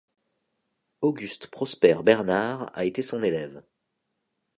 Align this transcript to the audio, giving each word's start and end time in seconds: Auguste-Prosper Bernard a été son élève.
Auguste-Prosper 1.01 2.01
Bernard 2.03 2.71
a 2.73 2.85
été 2.85 3.03
son 3.03 3.21
élève. 3.21 3.63